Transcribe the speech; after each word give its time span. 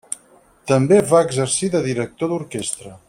També 0.71 0.97
va 1.11 1.21
exercir 1.27 1.69
de 1.77 1.83
director 1.91 2.33
d'orquestra. 2.33 2.97